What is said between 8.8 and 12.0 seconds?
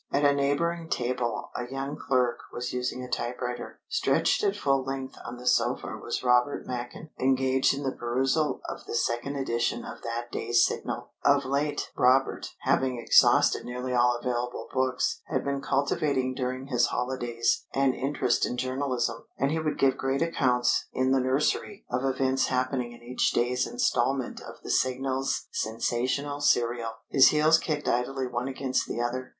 the second edition of that day's Signal. Of late